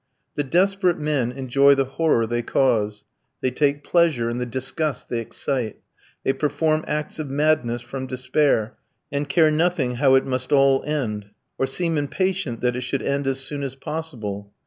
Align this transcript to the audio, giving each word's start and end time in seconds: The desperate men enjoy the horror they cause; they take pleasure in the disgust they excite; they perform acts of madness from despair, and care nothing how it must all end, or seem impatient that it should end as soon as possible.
The 0.33 0.43
desperate 0.43 0.97
men 0.97 1.31
enjoy 1.31 1.75
the 1.75 1.85
horror 1.85 2.25
they 2.25 2.41
cause; 2.41 3.03
they 3.41 3.51
take 3.51 3.83
pleasure 3.83 4.29
in 4.29 4.39
the 4.39 4.47
disgust 4.47 5.09
they 5.09 5.19
excite; 5.19 5.77
they 6.23 6.33
perform 6.33 6.83
acts 6.87 7.19
of 7.19 7.29
madness 7.29 7.83
from 7.83 8.07
despair, 8.07 8.79
and 9.11 9.29
care 9.29 9.51
nothing 9.51 9.97
how 9.97 10.15
it 10.15 10.25
must 10.25 10.51
all 10.51 10.81
end, 10.87 11.29
or 11.59 11.67
seem 11.67 11.99
impatient 11.99 12.61
that 12.61 12.75
it 12.75 12.81
should 12.81 13.03
end 13.03 13.27
as 13.27 13.41
soon 13.41 13.61
as 13.61 13.75
possible. 13.75 14.51